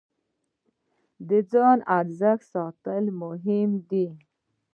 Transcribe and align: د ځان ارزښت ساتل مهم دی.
د 1.29 1.31
ځان 1.51 1.77
ارزښت 1.99 2.43
ساتل 2.53 3.03
مهم 3.21 3.69
دی. 3.89 4.07